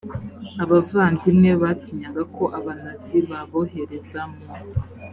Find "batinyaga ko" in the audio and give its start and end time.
1.61-2.43